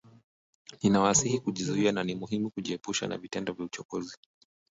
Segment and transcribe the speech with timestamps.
[0.81, 4.17] Ninawasihi kujizuia na ni muhimu kujiepusha na vitendo vya uchokozi